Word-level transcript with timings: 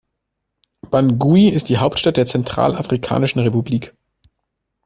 Bangui 0.89 1.49
ist 1.49 1.69
die 1.69 1.77
Hauptstadt 1.77 2.17
der 2.17 2.25
Zentralafrikanischen 2.25 3.39
Republik. 3.43 3.93